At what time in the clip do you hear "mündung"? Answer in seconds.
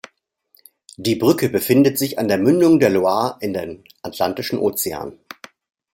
2.39-2.79